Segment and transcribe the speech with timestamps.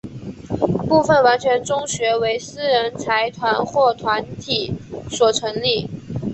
[0.89, 4.73] 部分完全中学为私人财团或团体
[5.11, 5.87] 所成立。